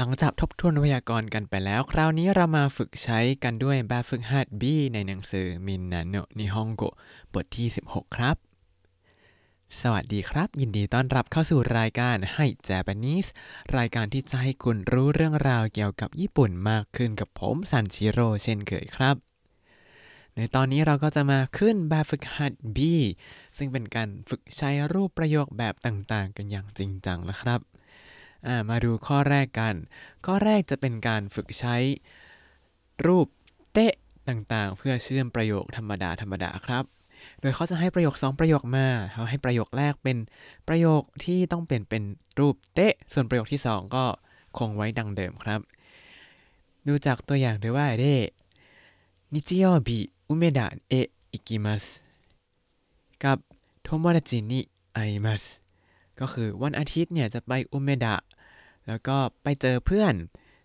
[0.00, 4.62] หลังจากทบทวนไวยากรณ์กันไปแล้ว คราวนี้เรามาฝึกใช้กันด้วยแบบฝึกหัด B
[4.94, 6.82] ในหนังสือมินนาโนนิฮงโก
[7.34, 8.36] บทที่ 16 ครับ
[9.80, 13.28] สวัสดีครับ ยินดีต้อนรับเข้าสู่รายการให้ Japanese
[13.76, 19.16] รายการที่จะให้คุณรู้เรื่องราวเกี่ยวกับญี่ปุ่นมากขึ้นกับผมซันชิโร่เช่นเคยครับ
[20.34, 22.78] ในตอนนี้เราก็จะมาขึ้นแบบฝึกหัด B
[23.56, 27.62] ซึ่งเป็นการฝึกใช้รูปประโยคแบบต่างๆ กันอย่างจริงจังนะครับ
[28.70, 29.74] มาดูข้อแรกกัน
[30.26, 31.76] ข้อแรกจะเป็นการฝึกใช้
[33.06, 33.26] รูป
[33.72, 33.94] เตะ
[34.28, 36.84] ต่างๆ เพื่อเชื่อมประโยคธรรมดาธรรมดาครับ
[37.40, 40.16] โดยเขาจะให้ประโยค 2 ประโยคมาเขาให้ประโยคแรกเป็น
[40.68, 42.02] ประโยคที่ต้องเปลี่ยนเป็น
[42.38, 44.04] รูปเตะ ส่วนประโยคที่ 2 ก็
[44.58, 45.60] คงไว้ดังเดิมครับ
[46.86, 48.16] ดูจากตัวอย่างด้วยว่าเด้
[49.32, 49.98] นิจิโอบิ
[50.28, 50.94] อุเมดะเอ
[51.32, 51.84] 行きます
[53.24, 53.38] กับ
[53.82, 54.60] 友達に会
[54.94, 55.44] います
[56.20, 58.14] ก็คือวันอาทิตย์เนี่ยจะไปอุเมดะ
[58.88, 60.14] แล้วก็ไปเจอเพื่อน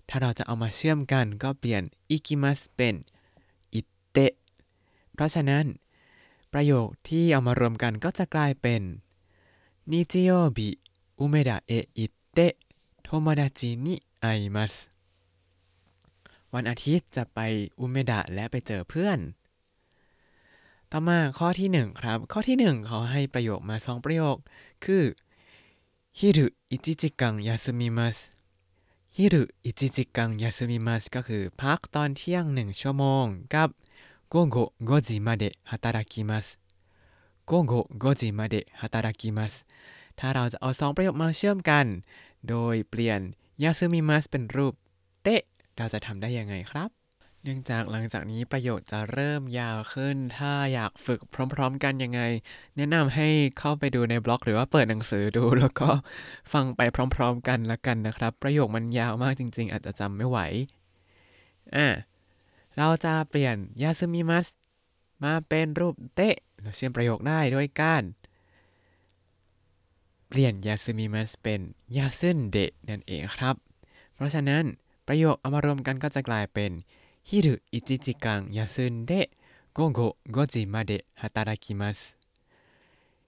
[0.09, 2.95] ถ้าเราจะเอามาเชื่อมกันก็เปลี่ยน行きます เป็น
[3.73, 4.33] 行って
[5.13, 5.65] เพราะฉะนั้น
[6.53, 8.81] ประโยคที่เอามารวมกันก็จะกลายเป็น
[9.91, 10.69] นิจิโยบิ
[11.19, 12.53] อุเมดะเออิเตะ
[13.03, 14.25] โทโมดาจินิไอ
[14.55, 14.73] มัส
[16.53, 17.39] วันอาทิตย์จะไป
[17.79, 19.19] อุเมดะและไปเจอเพื่อน
[20.91, 24.37] ต่อมาข้อที่หนึ่งครับ ข้อที่หนึ่งเขาให้ประโยคมาสองประโยค
[24.85, 25.03] คือ
[26.19, 28.17] 昼一時間休みます
[29.17, 33.69] 昼一時間休みます ก็คือพักตอนเที่ยง1ชั่วโมงกับ
[34.29, 36.25] 午後五時まで働き
[37.45, 37.71] ます午後五時
[38.39, 38.55] まで働き
[38.97, 39.29] ます
[40.19, 41.85] ถ้าเราจะเอาสองประโยคมาเชื่อมกัน
[42.49, 43.19] โดยเปลี่ยน
[43.63, 44.73] ยาซึมิมัสเป็นรูป
[45.23, 45.41] เตะ
[45.77, 47.02] เราจะทำได้ยังไงครับ
[47.45, 51.19] เนื่องจากหลังจากนี้ประโยชน์จะเริ่มยาวขึ้น ถ้าอยากฝึก
[51.53, 52.21] พร้อมๆกันยังไง
[52.77, 53.27] แนะนำให้
[53.59, 55.89] เข้าไปดูในบล็อก หรือว่าเปิดหนังสือดู แล้วก็
[56.53, 56.81] ฟังไป
[57.15, 60.39] พร้อมๆกันละกันนะครับ ประโยคมันยาวมากจริง ๆ อาจจะจำไม่ไหว
[61.75, 61.87] อะ
[62.77, 64.45] เราจะเปลี่ยนยาซึมิมัส
[65.23, 68.03] มาเป็นรูปเตะเราเชื่อมประโยคได้ด้วยการ
[70.27, 71.61] เปลี่ยนยาซึมิมัสเป็น
[71.97, 73.55] ยาซึนเดะนั่นเองครับ
[74.13, 74.63] เพราะฉะนั้น
[75.07, 76.71] ประโยคเอามารวมกันก็จะกลายเป็น
[77.24, 79.30] 昼1時間休んで
[79.74, 82.16] 午後5時まで働きます。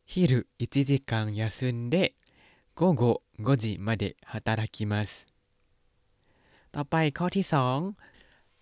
[0.06, 2.14] 昼1時間休んで
[2.74, 5.26] 午後5時まで働きます。
[6.72, 7.92] ต่อไปข้อที่2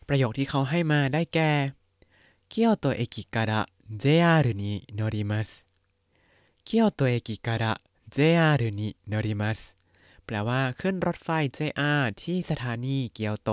[0.06, 1.74] ประโยคที่เขาให้มาได้แก่
[2.48, 5.66] 京都駅から JR に乗ります。
[6.64, 9.78] 京都駅から JR に乗ります
[10.24, 13.50] แปลว่าขึ้นรถไฟ JR ที่สถานีเกียวโต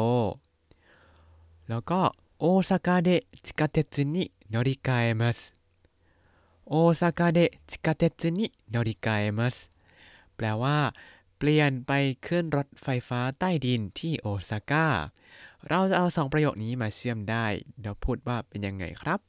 [1.70, 2.02] แล้วก็
[2.40, 3.10] โอซาก้าเด
[3.46, 5.40] ชิคาเตสึนิโนริกาเอมัส
[6.70, 7.40] โอซาก้าเด
[7.70, 9.56] ชิคาเตสึนิโนริกาเอมัส
[10.36, 10.78] แปลว่า
[11.38, 11.92] เปลี่ยนไป
[12.26, 14.88] ขึ้นรถไฟฟ้าใต้ดินที่โอซาก้า
[15.68, 17.46] เราจะเอาสองประโยคนี้มาเชื่อมได้
[17.80, 19.20] เดี๋ยวพูดว่าเป็นยังไงครับ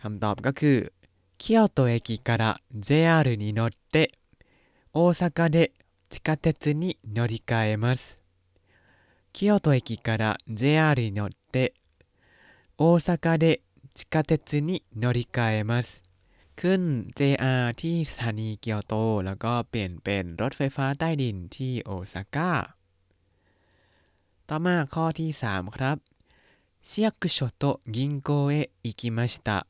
[0.00, 0.78] คำตอบก็คือ
[1.42, 4.10] 京都駅から JR に乗って
[4.92, 5.56] 大阪で
[6.12, 8.18] 地下鉄に乗り換えます。
[9.32, 11.74] 京都駅から JR に乗って
[12.76, 13.60] 大阪で
[13.94, 16.02] 地下鉄に乗り換えます
[16.56, 18.94] ขึ้น JR ที่สถานีเกียวโต
[19.24, 22.50] แล้วก็เปลี่ยนเป็นรถไฟฟ้าใต้ดินที่โอซาก้า
[24.48, 25.96] ต่อมาข้อที่ 3 ครับ
[26.82, 29.66] 市役所と銀行へ行きました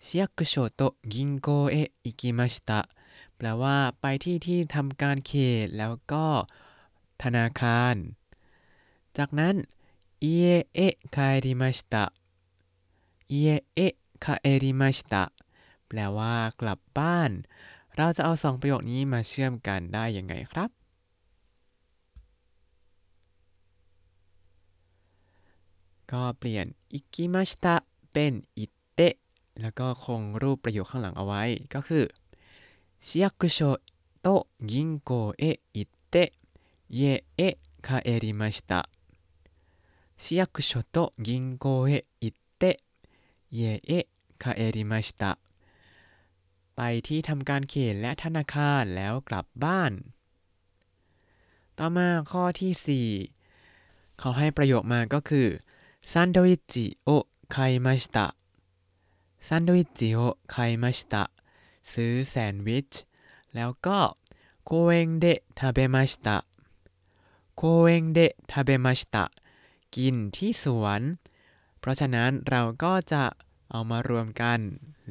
[0.00, 2.88] 市役所と銀行へ行きました
[3.37, 5.33] แปลว่าไปที่ที่ทำการเข
[5.63, 6.25] ตแล้วก็
[7.23, 7.95] ธนาคาร
[9.17, 9.55] จากนั้น
[10.21, 10.25] เอ
[10.73, 12.05] เอะคาริมาสตะ
[13.29, 13.33] เอ
[13.75, 13.93] เอะ
[14.23, 15.23] คาเอริมาสตะ
[15.87, 17.31] แปลว่ากลับบ้าน
[17.95, 20.69] เราจะเอาสองประโยคนี้มาเชื่อมกันได้ยังไงครับ
[26.11, 27.75] ก็เปลี่ยนอิกิมาสตะ
[28.13, 29.15] เป็นอิเตะ
[29.61, 31.43] แล้วก็คงรูปประโยคข้างหลังเอาไว้
[31.73, 32.03] ก็คือ
[33.06, 33.80] 市役所
[34.22, 36.32] と銀行へ行って
[36.88, 38.88] 家へ帰りました
[40.16, 42.78] 市役所と銀行へ行って
[43.50, 44.06] 家へ
[44.38, 45.38] 帰りました
[46.76, 49.92] ไปที่ทำการเขตและธนาคารแล้วกลับบ้าน
[51.78, 55.46] ต่อมาข้อที่ 4 เขาให้ประโยคมาก็คือ
[56.10, 57.10] ซันโดอิจิโอ
[57.54, 58.26] คายมาชิตะ
[59.46, 60.18] ซันโดอิจิโอ
[60.54, 61.22] คายมาชิตะ
[61.91, 62.91] ซื้อแซนด์วิช
[63.55, 63.99] แล้วก็
[64.69, 65.25] 公園で
[65.59, 66.27] 食べました
[67.59, 68.19] 公園で
[68.51, 69.31] 食べました
[69.95, 71.01] กินที่สวน
[71.79, 73.23] เพราะฉะนั้นเราก็จะ
[73.71, 74.59] เอามารวมกัน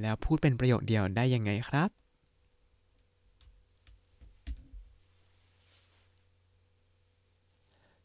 [0.01, 1.91] แล้วพูดเป็นประโยคเดียวได้ยังไงครับ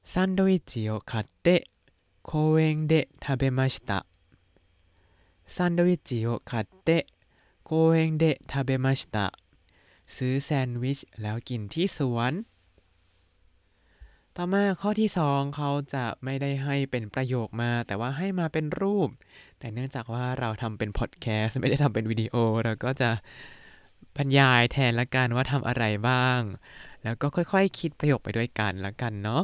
[0.09, 1.47] แซนด์วิชを買って
[2.23, 4.05] 公園で食べました。
[5.51, 7.07] サンドイッチを買って
[7.65, 9.27] โกเองเดะทาเบมาชิตะ
[10.15, 12.33] ซื้อแซนด์วิชแล้วกินที่สวน
[14.35, 19.09] ต่อมาข้อที่ 2 เขาจะไม่ได้ให้เป็นประโยคมา แต่ว่าให้มาเป็นรูป
[19.59, 23.09] แต่เนื่องจากว่าเราทำเป็นพอดแคสต์ไม่ได้ทำเป็นวิดีโอ เราก็จะ
[24.15, 26.41] บรรยายแทนละกันว่าทำอะไรบ้าง
[27.03, 29.43] แล้วก็ค่อยๆคคิดประโยคไปด้วยกันละกันเนาะ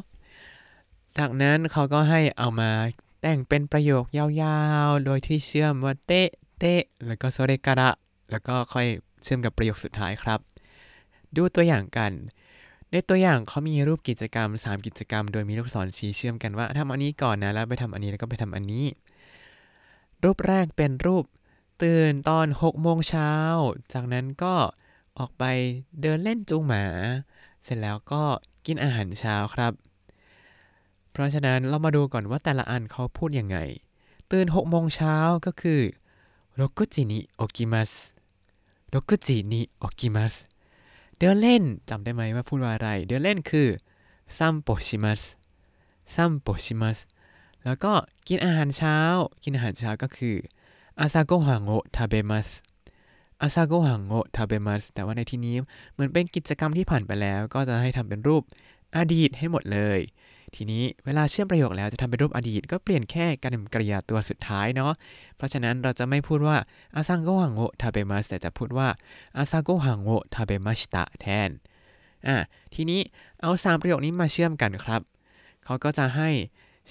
[1.18, 2.72] จากนั้นเขาก็ให้เอามา
[3.22, 6.30] แต่งเป็นประโยคยาวๆ โดยที่เชื่อมว่าเตะ
[6.60, 7.90] เตะแล้วก็โซเรกระ
[8.32, 8.88] แล้วก็ค่อย
[9.24, 10.40] เชื่อมกับประโยคสุดท้ายครับ
[11.36, 12.12] ดูตัวอย่างกัน
[12.92, 18.86] ในตัวอย่างเขามีรูปกิจกรรม 3 กิจกรรม โดยมีลูกศรชี้เชื่อมกันว่าทำอันนี้ก่อนนะแล้วไปทำอันนี้แล้วก็ไปทำอันนี้
[20.24, 21.26] รูปแรกเป็นรูป
[21.84, 23.32] ตื่นตอน6โมงเช้า
[23.94, 24.54] จากนั้นก็
[25.18, 25.44] ออกไป
[26.02, 26.84] เดินเล่นจูงหมา
[27.64, 28.24] เสร็จแล้วก็
[28.66, 29.74] กินอาหารเช้าครับ
[31.12, 33.58] เพราะฉะนั้นเรามาดูก่อนว่าแต่ละอันเขาพูดยังไง
[34.32, 35.82] ตื่น6โมงเช้าก็คือ
[36.38, 37.92] 6時に起きます
[38.90, 40.36] 六時に起きます
[41.18, 43.68] เดินเล่นจำได้ไหมว่าพูดว่าอะไร เดินเล่นคือ
[44.38, 45.22] 散歩します
[46.14, 46.98] 散歩します
[47.66, 47.94] แล้วก็
[48.28, 48.98] กินอาหารเช้า
[49.44, 50.36] กินอาหารเช้าก็คือ
[51.00, 52.50] 朝ごはんを食べます
[53.42, 55.56] 朝ごはんを食べます แต่ว่าในที่นี้
[55.94, 58.44] เหมือนเป็นกิจกรรมที่ผ่านไปแล้ว ก็จะให้ทำเป็นรูป
[58.98, 60.00] อดีตให้หมดเลย
[60.56, 64.94] ทีนี้เวลาเชื่อมประโยคแล้วจะทำเป็นรูปอดีต ก็เปลี่ยนแค่การกริยาตัวสุดท้ายเนาะ
[65.38, 66.58] เพราะฉะนั้นเราจะไม่พูดว่า
[66.96, 68.88] 朝ごはんを食べます แต่จะพูดว่า
[69.38, 71.50] 朝ごはんを食べました แทน
[72.28, 72.36] อะ
[72.74, 73.02] ทีนี้
[73.42, 75.02] เอาสามประโยคนี้มาเชื่อมกันครับ
[75.66, 76.30] เขาก็จะให้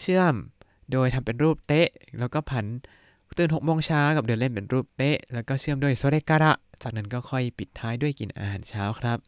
[0.00, 0.34] เชื่อม
[0.92, 1.88] โดยทำเป็นรูปเตะ
[2.18, 2.66] แล้วก็ผัน
[3.38, 9.18] ตื่นหกโมงเช้ากับเดินเล่นเป็นรูปเตะ แล้วก็เชื่อมด้วยโซเรการะ จากนั้นก็ค่อยปิดท้ายด้วยกินอาหารเช้าครับ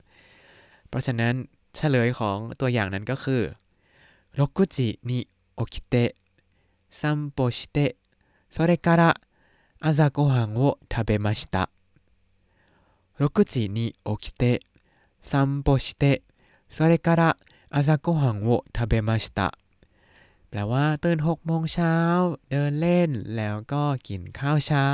[0.88, 1.34] เพราะฉะนั้น
[1.76, 3.42] เฉลยของตัวอย่างนั้นก็คือ
[4.37, 5.27] 6時に
[5.57, 6.15] 起きて
[6.89, 7.95] 散歩して
[8.49, 9.15] それから
[9.79, 11.69] 朝ごはんを食べました
[13.19, 14.61] 6時に起きて
[15.21, 16.23] 散歩して
[16.69, 17.37] それから
[17.69, 19.57] 朝ごはんを食べました
[20.49, 21.95] แปลว่าตื่น6โมงเช้า
[22.49, 24.87] เดินเล่นแล้วก็กินข้าวเช้า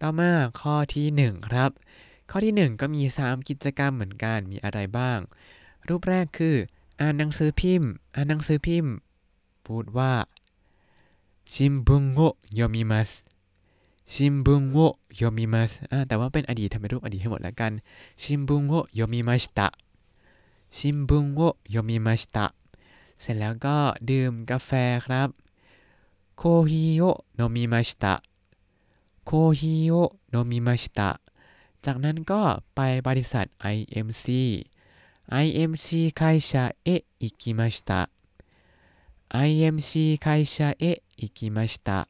[0.00, 1.70] ต่อมาข้อที่ 1 ครับ
[2.30, 5.18] ข้อที่ 1 ก็มี 3 กิจกรรมเหมือนกัน มีอะไรบ้าง
[5.88, 6.56] รูปแรกคือ
[6.99, 8.93] อ่านหนังสือพิมพ์ อ่านหนังสือพิมพ์
[9.65, 10.11] พูดว่า
[11.53, 12.19] ชิมบุงโง
[12.55, 13.09] โยมิมัส
[14.13, 14.77] ชิมบุงโง
[15.15, 15.71] โยมิมัส
[16.07, 17.71] แต่ว่าเป็นอดีตทำเป็นรูปอดีตให้หมดแล้วกัน
[18.21, 21.39] 新聞を読みました新聞を読
[21.71, 22.45] みました
[23.21, 23.77] เสร็จแล้วก็
[24.09, 24.71] ดื่มกาแฟ
[25.05, 25.29] ครับ
[26.37, 27.03] コーヒーを
[27.35, 29.93] 飲みましたコーヒーを
[30.29, 31.09] 飲みました
[31.85, 32.41] จากนั้นก็
[32.75, 33.45] ไปบริษัท
[33.75, 34.25] IMC
[35.30, 38.10] IMC 会社へ行きました
[39.30, 42.08] IMC 会社へ行きました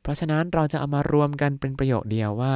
[0.00, 2.54] เพราะฉะนั้นเราจะเอามารวมกันเป็นประโยคเดียวว่า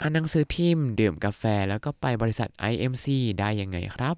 [0.00, 3.06] อ่านหนังสือพิมพ์ดื่มกาแฟแล้วก็ไปบริษัท IMC
[3.38, 4.16] ได้ยังไงครับ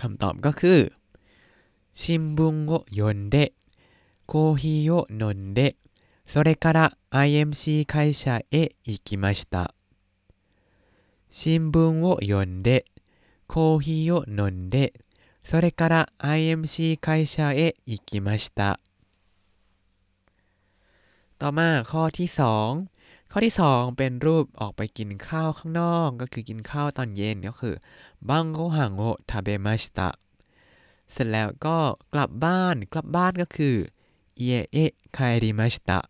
[0.00, 0.78] คำตอบก็คือ
[2.00, 2.40] 新聞
[2.70, 3.52] を読んで
[4.26, 5.76] コーヒーを飲んで
[6.24, 9.74] それから IMC 会社へ行きました
[11.30, 12.84] 新聞を読んで
[13.46, 14.94] コーヒーを飲んで
[15.42, 18.80] それから IMC 会社へ行きました
[21.38, 27.74] ต่อมาข้อที่ 2 ข้อที่ 2 เป็นรูปออกไปกินข้าวข้างนอก ก็คือกินข้าวตอนเย็นก็คือ
[28.28, 30.10] บังโกฮังโอทาเบมาชิตะ
[31.12, 31.78] เสร็จแล้วก็
[32.14, 33.76] กลับบ้าน กลับบ้านก็คือ
[34.36, 34.40] เอ
[34.72, 36.00] เอะคายริมาชิตะ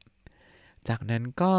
[0.89, 1.55] จากนั้นก็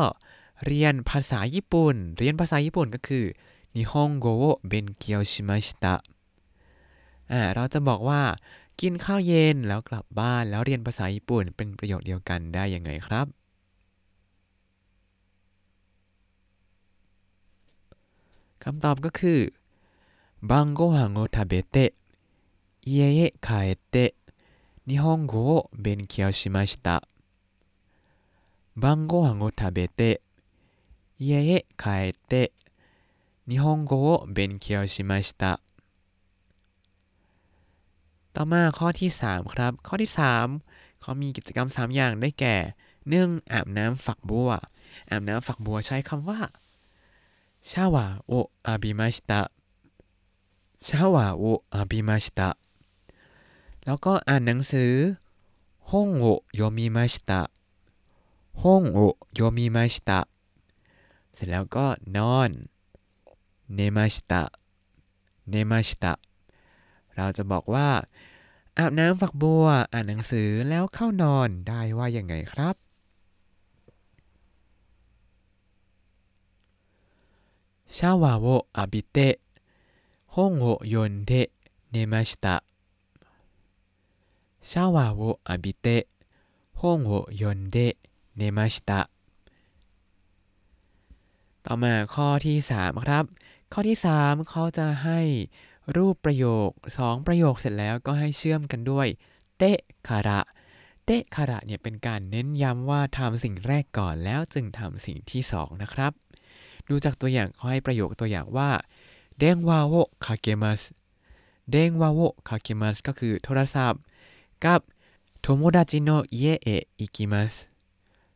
[0.66, 3.26] เรียนภาษาญี่ปุ่น เรียนภาษาญี่ปุ่นก็คือ
[3.75, 5.95] นิฮงโกะเบนเกียวชิมาชิตะ
[7.31, 8.23] อ่าเราจะบอกว่า
[8.81, 13.27] กินข้าวเย็นแล้วกลับบ้านแล้วเรียนภาษาญี่ปุ่นเป็นประโยคเดียวกันได้ยังไงครับ
[18.65, 19.41] คำตอบก็คือ
[20.51, 21.91] บังโกฮังโอทาเบเตะ
[22.91, 24.11] เยเอะคาเอเตะ
[24.89, 25.51] นิฮงโกโอ
[25.81, 26.97] เบนเกียวชิมาชิตะ
[28.83, 30.17] บังโกฮังโอทาเบเตะ
[31.25, 32.49] เยเอะคาเอเตะ
[33.50, 35.60] 日本語を勉強しました
[38.36, 40.12] ต่อมาข้อที่ 3 ครับ ข้อที่
[40.56, 42.56] 3 เขามีกิจกรรม 3 อย่างได้แก่
[43.10, 44.50] หนึ่งอาบน้ำฝักบัว
[45.10, 46.40] อาบน้ำฝักบัวใช้คำว่า
[47.68, 49.50] シャワーを浴びました。
[50.78, 52.58] シャワーを浴びました。
[53.86, 55.18] แล้วก็อ่านหนังสือ
[55.80, 57.50] 本を読みました。
[58.54, 60.28] 本を読みました。
[61.34, 62.70] เสร็จแล้วก็นอน
[63.74, 64.44] เนมาชิตะ
[65.50, 66.14] เนมาชิตะ
[67.16, 67.90] เราจะบอกว่า
[68.78, 72.76] อาบน้ำฝักบัว อ่านหนังสือแล้วเข้านอนได้ว่ายังไงครับ
[77.96, 79.40] シャワーを浴びて
[80.26, 81.52] 本を読んで
[81.94, 82.64] 寝ました
[84.62, 86.08] シャワーを浴びて
[86.74, 87.96] 本を読んで
[88.36, 89.10] 寝ました
[91.64, 93.26] ต่อมาข้อที่ 3 ครับ
[93.73, 95.21] ข้อที่ 3 เขาจะให้
[95.97, 99.07] รูปประโยค 2 ประโยคเสร็จแล้วก็ให้เชื่อมกันด้วย
[99.59, 100.41] เตะคาระ
[101.05, 106.13] เตะคาระเนี่ยเป็นการเน้นย้ำว่าทำสิ่งแรกก่อนแล้วจึงทำสิ่งที่ 2 นะครับ
[106.89, 108.71] ดูจากตัวอย่างเขาให้ประโยคตัวอย่างว่า
[109.39, 110.81] 電話をかけます
[111.71, 114.01] 電話をかけます ก็คือโทรศัพท์
[114.65, 114.81] กับ
[115.41, 117.53] 友達の家へ行きます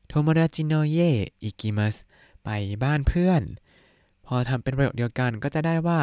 [0.07, 1.97] 友達の家へ行きます
[2.45, 2.49] ไป
[2.83, 3.43] บ้านเพื่อน
[4.25, 6.01] พอทำเป็นประโยคเดียวกันก็จะได้ว่า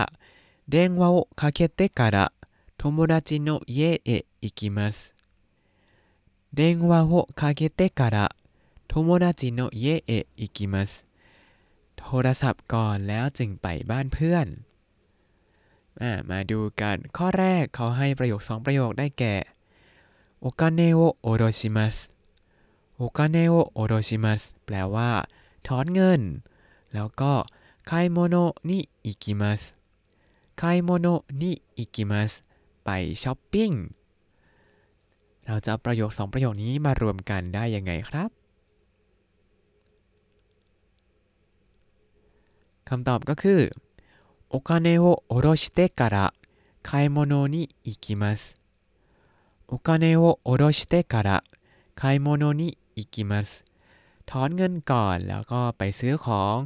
[0.69, 2.33] 電話をかけてから
[2.76, 5.15] 友達の家へ行きます
[6.53, 8.35] 電話をかけてから
[8.88, 11.07] 友達の家へ行きます
[11.97, 14.47] โทรศัพท์ก่อนแล้วจึงไปบ้านเพื่อน
[16.31, 19.35] มาดูกันข้อแรกเขาให้ประโยคสองประโยคได้แก่
[20.41, 21.97] โอคาเนโอโอโรชิมัส
[22.97, 25.11] โอคาเนโอโอโรชิมัสแปลว่า
[25.67, 26.21] ถอนเงิน
[26.95, 27.33] แล้วก็
[27.87, 28.37] ไคโมโน
[28.69, 29.62] นิอิกิมัส
[30.59, 31.07] ไคโมโน
[31.41, 32.33] นิอิกิมัส
[32.85, 32.91] ไป
[33.23, 33.71] ช้อปปิ้ง
[35.47, 38.31] เราจะประโยคสองประโยคนี้มารวมกันได้ยังไงครับ
[42.88, 43.61] คำตอบก็คือ
[44.49, 46.19] โอคาเนโอโอโรชิเตะから
[46.88, 48.55] 買い物に行きます
[49.67, 51.43] お金を下ろしてから
[51.97, 53.65] 買い物に行きます
[54.25, 56.57] ถอนเงินก่อนแล้วก็ไปซื้อของ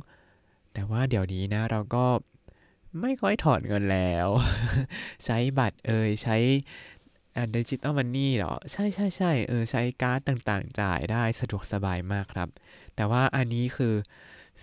[0.76, 2.06] แต่ว่าเดี๋ยวนี้นะเราก็
[3.02, 4.28] ไม่ค่อยถอนเงินแล้ว
[5.26, 6.38] ใช้บัตรเอยใช้
[7.56, 12.50] ดิจิตอลมันนี่หรอ ใช่ใช่ใช่เออใช้การ์ดต่างๆ จ่ายได้สะดวกสบายมากครับ
[12.96, 13.94] แต่ว่าอันนี้คือ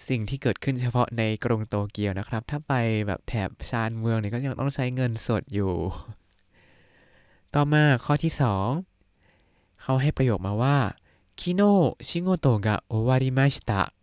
[0.08, 2.72] สิ่งที่เกิดขึ้นเฉพาะในกรุงโตเกียวนะครับ ถ้าไป
[3.06, 5.74] แบบแถบชานเมืองเนี่ยก็ยังต้องใช้เงินสดอยู่
[7.54, 8.32] ต่อมาข้อที่
[9.08, 10.78] 2 เขาให้ประโยคมาว่า
[11.40, 14.01] 今日仕事が終わりました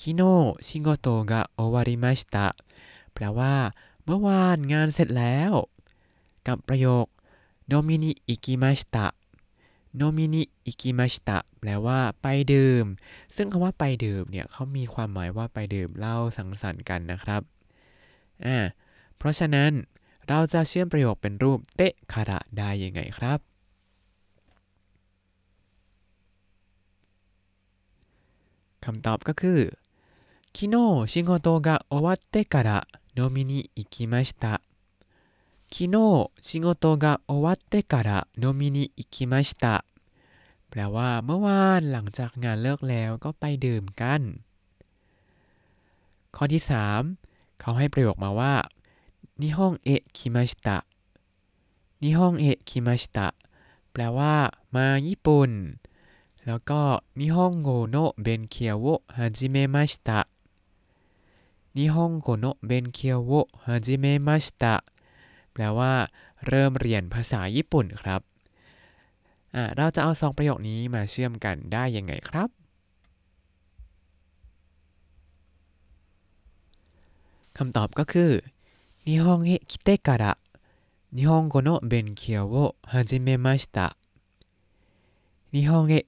[0.00, 0.22] คิโน
[0.66, 2.46] ชิโกโตกะโอวาริมาสตะ
[3.12, 3.54] แปลว่า
[4.04, 5.52] เมื่อวานงานเสร็จแล้ว
[6.46, 7.06] กับประโยค
[7.66, 9.06] โนมินิอิกิมาสตะ
[9.96, 12.84] โนมินิอิกิมาชิตะแปลว่าไปดื่ม
[13.36, 17.42] ซึ่งคำว่าไปดื่มเนี่ยเขามีความหมายว่าไปดื่มเหล้าสังสรรค์กันนะครับ
[18.44, 18.58] อ่า
[19.16, 19.72] เพราะฉะนั้น
[20.28, 23.38] เราจะเชื่อมประโยคเป็นรูปเตะคาระได้ยังไงครับ
[28.84, 29.60] คำตอบก็คือ
[30.55, 32.87] 昨日仕事が終わってから
[33.17, 34.61] 飲みに行きました
[35.71, 39.85] 昨日仕事が終わってから飲みに行きました
[40.69, 44.21] แปลว่าเมื่อวานหลังจากงานเลิกแล้วก็ไปดื่มกัน
[46.35, 46.63] ข้อที่
[47.09, 48.55] 3 เขาให้ประโยคมาว่า
[49.41, 50.77] นิฮงเอะคิมาชิตะ
[52.01, 53.27] นิฮงเอะคิมาชิตะ
[53.91, 54.33] แปลว่า
[54.75, 55.51] มาญี่ปุ่น
[56.45, 56.81] แล้วก็
[57.19, 60.19] นิฮงโกโนเบนเคียวโวฮาจิเมะมาชิตะ
[61.76, 63.32] นิฮงโกโนะเบนเคียวโว
[63.66, 64.74] ฮาจิเมมาชิตะ
[65.52, 65.92] แปลว่า
[66.46, 68.20] เริ่มเรียนภาษาญี่ปุ่นครับ
[69.76, 72.48] เราจะเอาสองประโยคนี้มาเชื่อมกันได้ยังไงครับ
[77.56, 78.30] คำตอบก็คือ
[79.06, 80.32] นิฮงเฮคิเตการะ
[81.16, 82.54] นิฮงโกโนะเบนเคียวโว
[82.92, 83.46] ฮาจิเมม
[85.54, 86.04] นิฮงะ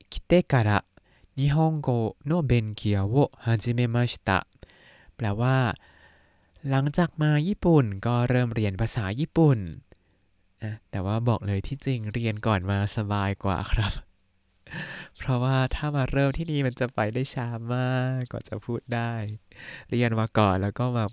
[1.39, 1.89] นิฮงโก
[2.27, 3.47] โนะเบนเคียวโวฮ
[5.19, 5.57] แปลว่า
[6.71, 9.59] หลังจากมาญี่ปุ่นก็เริ่มเรียนภาษาญี่ปุ่น
[10.91, 13.93] แต่ว่าบอกเลยที่จริงเรียนก่อนมาสบายกว่าครับ
[15.17, 19.13] เพราะว่าถ้ามาเริ่มที่นี่มันจะไปได้ช้ามากกว่าจะพูดได้
[19.91, 21.05] เรียนมาก่อนแล้วก็มา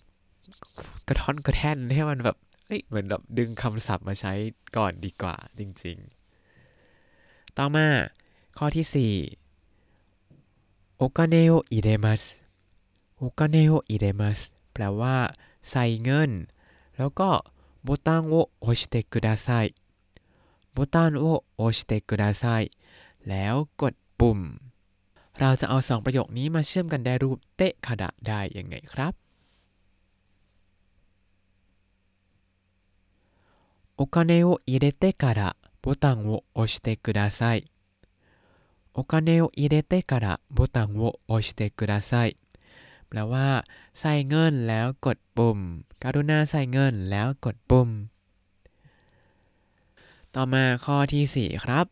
[1.08, 4.34] กระท่อนกระแท่นให้มันแบบเฮ้ยเหมือนแบบดึงคำศัพท์มาใช้
[4.78, 5.98] ก่อนดีกว่าจริง
[6.78, 7.88] ๆ ต่อมา
[8.58, 12.24] ข้อที่4โอคาเนโออิเดมัส
[13.17, 14.39] โอคาเนโออิเดมัส
[14.73, 15.17] แปลว่า
[15.71, 16.31] ใส่เงิน
[16.97, 17.31] แล้วก็
[17.85, 19.49] โบตันโอโอชิเตกุดาไซ
[20.73, 21.25] โบตันโอ
[21.57, 22.45] โอชิเตกุดาไซ
[23.29, 24.41] แล้วกดปุ่ม
[25.39, 29.13] เราจะเอาสองประโยคนี้มาเชื่อมกันได้รูปเตะคาดะได้ยังไงครับ
[33.97, 35.43] โอคาเนโออิเดเตから
[35.83, 37.65] ボタンを押してください
[38.93, 42.37] お金を入れてからボタンを押してください
[43.10, 43.48] แปลว่า
[44.00, 45.60] ใส่เงินแล้วกดปุ่ม
[46.04, 47.90] การุณาใส่เงินแล้วกดปุ่ม
[50.36, 51.86] ต่อมาข้อที่ 4 ครับ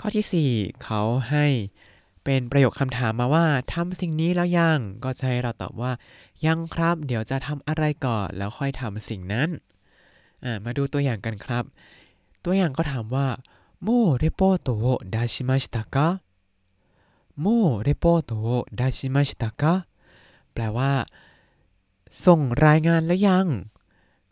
[0.00, 1.00] ข้อที่ 4 เขา
[1.30, 1.46] ให้
[2.24, 5.92] เป็นประโยคคำถามมาว่าทำสิ่งนี้แล้วยัง ก็จะให้เราตอบว่า
[6.46, 9.48] ยังครับ เดี๋ยวจะทำอะไรก่อน แล้วค่อยทำสิ่งนั้น
[10.64, 11.64] มาดูตัวอย่างกันครับ
[12.44, 13.28] ตัวอย่างก็ถามว่า
[13.82, 13.88] โม
[14.18, 16.08] เรโปโตโอดาชิมาชิตะกะ
[17.40, 17.46] โม
[17.82, 18.48] เรโปโตโอ
[18.78, 19.74] ดาชิมาชิตะกะ
[20.62, 20.92] ลว่า
[22.26, 23.46] ส่งรายงานแล้วยัง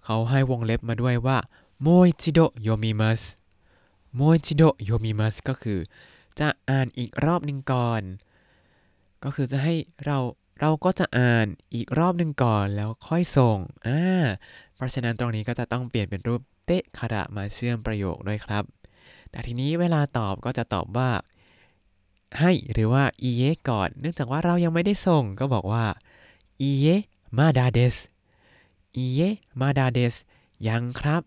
[0.04, 1.38] เขาให้วงเล็บมาด้วยว่า
[1.82, 3.20] โมอิจิโดโยมิมัส
[4.14, 5.78] โมอิจิโดโยมิมัสก็คือ
[6.38, 8.02] จะอ่านอีกรอบหนึ่งก่อน
[9.24, 10.18] ก็คือจะให้เรา
[10.60, 14.00] เราก็จะอ่านอีกรอบหนึ่งก่อนแล้วค่อยส่งอ่า
[14.74, 18.64] เพราะฉะนั้นตรงนี้ก็จะต้องเปลี่ยนเป็นรูปเตะคาระมาเชื่อมประโยคด้วยครับ
[19.30, 21.10] แต่ทีนี้เวลาตอบก็จะตอบว่า
[22.38, 25.84] ให้หรือว่าอีเยก่อน เนื่องจากว่าเรายังไม่ได้ส่งก็บอกว่า
[26.60, 26.86] อีเย
[27.38, 27.96] มาดาเดส
[28.96, 29.20] อีเย
[29.60, 30.14] มาดาเดส
[30.66, 31.22] ยังครับ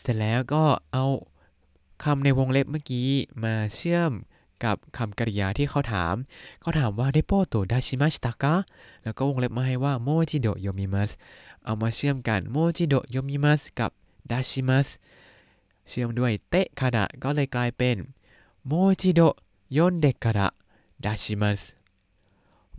[0.00, 1.04] เสร็จแล้วก็เอา
[2.02, 3.08] คำในวงเล็บเมื่อกี้
[3.42, 4.12] มาเชื่อม
[4.64, 6.14] กับคำกริยาที่เขาถาม
[6.60, 8.54] เขาถามว่าได้โปโตดาชิมาชิตะกะ
[9.04, 11.10] แล้วก็วงเล็บมาให้ว่าโมจิโดโยมิมัส
[11.64, 13.90] เอามาเชื่อมกันโมจิโดโยมิมัสกับ
[14.30, 14.88] ดาชิมัส
[15.88, 17.96] เชื่อมด้วยเตะคาระก็เลยกลายเป็น
[18.66, 19.20] โมจิโด
[19.76, 20.48] ยอนเดคาระ
[21.04, 21.60] ดาชิมัส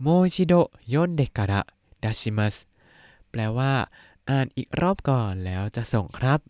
[0.02, 0.54] โมจิโด
[0.92, 1.60] ยอนเดคาระ
[2.02, 2.56] ดาชิมัส
[3.30, 3.72] แปลว่า
[4.30, 6.40] อ่านอีกรอบก่อนแล้วจะส่งครับ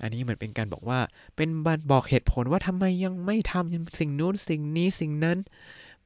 [0.00, 1.00] อันนี้เหมือนเป็นการบอกว่า
[1.36, 5.38] เป็นบันบอกเหตุผลว่าทำไมยังไม่ทำสิ่งนู้นสิ่งนี้สิ่งนั้น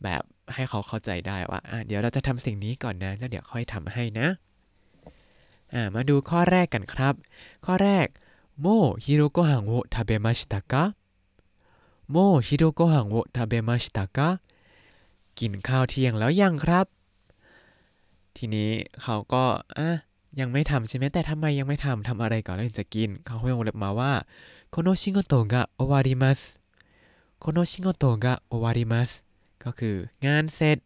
[0.02, 0.22] แบบ
[0.54, 4.28] ให้เขาเข้าใจได้ว่าเดี๋ยวเราจะทำสิ่งนี้ก่อนนะ แล้วเดี๋ยวค่อยทำให้นะ
[5.94, 7.14] มาดูข้อแรกกันครับ
[7.66, 8.06] ข้อแรก
[8.60, 8.66] โม
[9.04, 10.84] ฮิโรโกฮังโอทาเบมาชิตะกะ
[12.10, 14.28] โมฮิโรโกฮังโอทาเบมาชิตะกะ
[15.39, 16.85] กินข้าวเที่ยงแล้วยังครับ
[18.37, 18.69] ทีนี้
[19.01, 19.43] เขาก็
[19.77, 19.89] อ่ะ
[20.39, 24.13] ยังไม่ทำใช่ไหมแต่ทำไมยังไม่ทำทำอะไรก่อนแล้วถึงจะกิน เขาให้วงเล็บมาว่า
[24.71, 26.39] โคโนชิโกโตะが終わります
[27.39, 29.09] โคโนชิโกโตะが終わります
[29.63, 29.95] ก็คือ
[30.25, 30.77] งานเสร็จ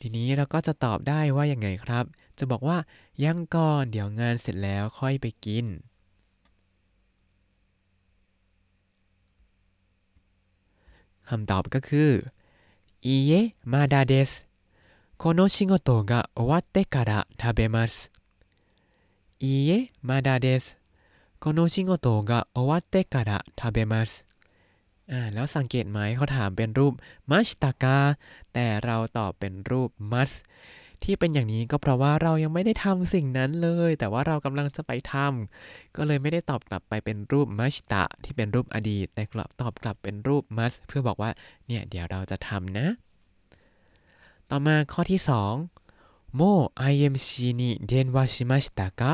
[0.00, 2.04] ทีนี้เราก็จะตอบได้ว่ายังไงครับ
[2.38, 2.78] จะบอกว่า
[3.24, 5.66] ยังก่อนเดี๋ยวงานเสร็จแล้วค่อยไปกิน
[11.28, 12.10] คำตอบก็คือ
[13.04, 14.46] いいえまだです
[15.16, 18.10] この仕事が終わってから食べます
[19.38, 20.80] いいえ、まだです。
[21.40, 24.26] この仕事が終わってから食べます
[25.10, 26.94] อ่า แล้วสังเกตไหมเขาถามเป็นรูป
[27.30, 27.98] มัชตากา
[28.52, 30.32] แต่เราตอบเป็นรูปมัส
[31.03, 41.31] ที่เป็นอย่างนี้ก็เพราะว่าเรายังไม่ได้ทำสิ่งนั้นเลย แต่ว่าเรากำลังจะไปทำก็เลยไม่ได้ตอบกลับไปเป็นรูปมัชตะที่เป็นรูปอดีต แต่กลับตอบกลับเป็นรูปมัสเพื่อบอกว่า
[41.67, 42.87] เนี่ยเดี๋ยวเราจะทำนะ
[44.49, 45.21] ต่อมาข้อที่
[45.77, 46.41] 2โม
[46.91, 47.29] IMC
[47.61, 49.13] นี่เดนวาชิมาชิตะกะ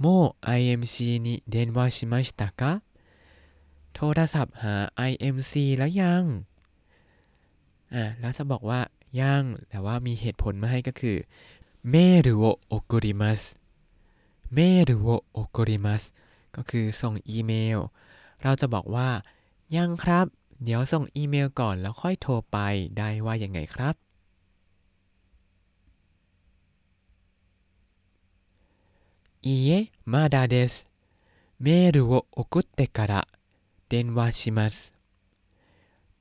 [0.00, 0.06] โม
[0.58, 2.62] IMC นี่เดนวาชิมาชิตะก
[3.94, 4.74] โทรศัพท์หา
[5.10, 6.24] IMC แล้วยัง
[7.94, 8.80] อะแล้วจะบอกว่า
[9.19, 11.17] ยัง แต่ว่ามีเหตุผลมาให้ก็คือ
[11.89, 11.95] เม
[12.25, 13.41] รุโอโอกุริมัส
[14.53, 16.03] เมรุโอโอกุริมัส
[16.55, 17.79] ก็คือส่งอีเมล
[18.41, 19.09] เราจะบอกว่า
[19.75, 20.25] ยังครับ
[20.63, 22.57] เดี๋ยวส่งอีเมลก่อนแล้วค่อยโทรไป
[22.97, 23.95] ได้ว่ายังไงครับ
[29.45, 30.85] いいえ、まだです。
[31.59, 33.27] メールを送ってから
[33.89, 34.93] 電話します。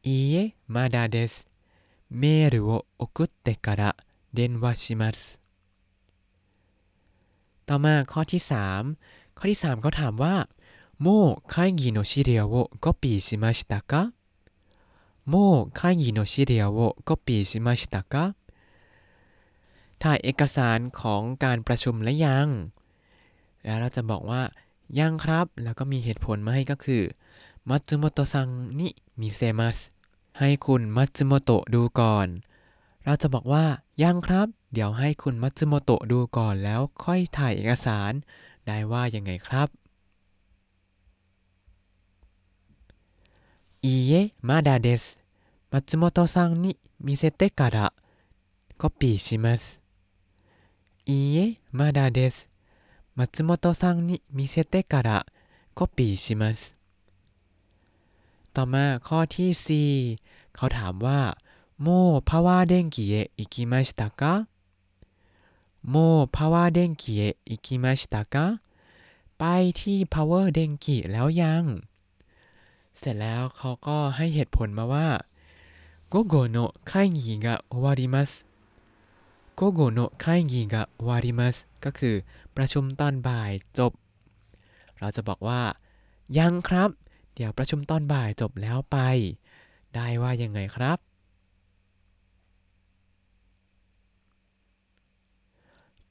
[0.03, 1.47] いいえ、まだです。
[2.11, 3.97] メールを送ってから
[4.33, 5.41] 電話します。
[7.67, 8.97] ต่อมาข้อที่3
[9.39, 10.49] ข้อที่3เขาถามว่า
[10.99, 14.13] もう会議の資料をコピーしましたか
[15.25, 18.35] もう会議の資料をコピーしましたか
[19.99, 22.49] ถ่ายเอกสารของการประชุมและยัง
[23.65, 24.43] แล้วเราจะบอกว่า
[24.99, 27.03] ยังครับ แล้วก็มีเหตุผลมาให้ก็คือ
[27.69, 28.89] มัตสึโมโตะซังนิ
[29.21, 29.79] มิเซมัส
[30.39, 32.29] ให้คุณมัตสึโมโตะดูก่อน
[33.05, 33.65] เราจะบอกว่า
[34.03, 38.13] ยังครับ เดี๋ยวให้คุณมัตสึโมโตะดูก่อนแล้วค่อยถ่ายเอกสาร
[38.67, 39.69] ได้ว่ายังไงครับ
[43.85, 45.19] いいえまだです
[45.73, 47.93] 松本さんに見せてから
[48.79, 49.81] コピーします
[51.05, 52.49] いいえまだです
[53.17, 55.27] 松本さんに見せてから
[55.75, 56.77] コピーします
[58.55, 59.51] ต่อมาข้อที่
[60.17, 60.26] 4
[60.58, 61.20] เขาถามว่า
[61.82, 61.88] も
[62.30, 65.96] うパワー電気へ行きましたか も
[66.36, 68.46] うパワー電気へ行きましたか
[69.38, 69.44] ไป
[69.80, 71.64] ที่ Power Denki แล้วยัง
[72.98, 75.08] เสร็จแล้วเขาก็ให้เหตุผลมาว่า
[76.10, 78.32] โกโกโนะคายกิกะโอวาริมัส
[79.60, 82.16] โกโกโนะคายิกะโอวาริมัสก็คือ
[82.56, 83.92] ประชุมตอนบ่ายจบ
[85.00, 85.62] เราจะบอกว่า
[86.38, 86.90] ยังครับ
[87.36, 88.98] เดี๋ยวประชุมตอนบ่ายจบแล้วไป
[89.95, 90.99] ได้ว่ายังไงครับ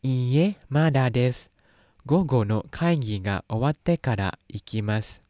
[0.03, 1.51] いいえまだです
[2.07, 5.21] 午後の会議が終わってから行きます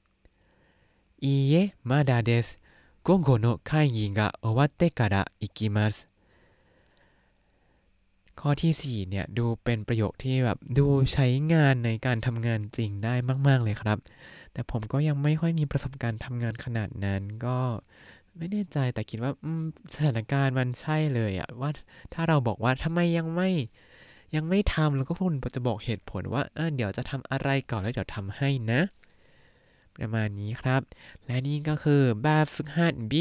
[1.19, 2.57] いいえまだです
[3.03, 6.07] 午後の会議が終わってから行きます
[8.39, 13.13] ข้อที่ 4 เนี่ย ดูเป็นประโยคที่แบบดูใช้งานในการทำงานจริงได้
[13.47, 13.97] มาก ๆ เลยครับ
[14.53, 17.57] แต่ผมก็ยังไม่ค่อยมีประสบการณ์ทำงานขนาดนั้น ก็
[18.38, 19.32] ไม่แน่ใจแต่คิดว่า
[19.94, 21.70] สถานการณ์มันใช่เลยอะว่า
[22.12, 23.50] ถ้าเราบอกว่าทำไมยังไม่
[24.34, 28.80] ยังไม่ทำแล้วก็คุณจะบอกเหตุผลว่าเเดี๋ยวจะทำอะไรก่อนแล้วเดี๋ยวทำให้นะ
[29.96, 30.82] ประมาณนี้ครับ
[31.26, 33.14] และนี่ก็คือแบบฝึกหัด B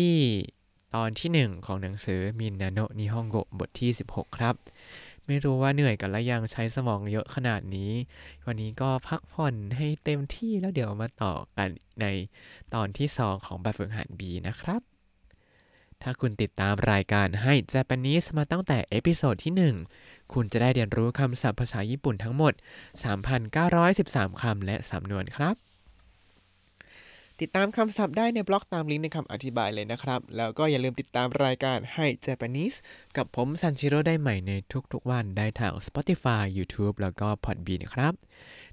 [0.96, 4.56] ตอนที่ 1 ของหนังสือมินนาโนนิฮงโกบทที่ 16 ครับ
[5.26, 7.92] ไม่รู้ว่าเหนื่อยกันแล้วยังใช้สมองเยอะขนาดนี้
[8.46, 11.70] วันนี้ก็พักผ่อนให้เต็มที่แล้วเดี๋ยวมาต่อกัน
[12.02, 12.06] ใน
[12.74, 14.95] ตอนที่ 2 ของแบบฝึกหัด B นะครับ
[16.04, 22.54] ถ้าคุณติดตามรายการให้ Japanese มาตั้งแต่เอพิโซดที่ 1 คุณจะได้เรียนรู้คำศัพท์ภาษาญี่ปุ่นทั้งหมด
[23.48, 25.56] 3,913 คำและสำนวนครับ
[27.42, 32.78] ติดตามคำศัพท์ได้ในบล็อกตามลิงก์ในคำอธิบายเลยนะครับ แล้วก็อย่าลืมติดตามรายการให้ Japanese
[33.18, 34.52] กับผมซันชิโร่ได้ใหม่ใน
[34.94, 38.14] ทุกๆวันได้ทาง Spotify YouTube แล้วก็ Podbean ครับ